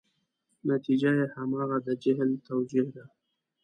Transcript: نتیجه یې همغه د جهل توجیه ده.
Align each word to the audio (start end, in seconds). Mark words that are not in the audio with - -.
نتیجه 0.71 1.11
یې 1.19 1.25
همغه 1.35 1.77
د 1.87 1.87
جهل 2.03 2.29
توجیه 2.47 2.85
ده. 2.95 3.03